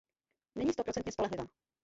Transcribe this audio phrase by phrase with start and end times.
[0.55, 1.47] Není stoprocentně spolehlivá.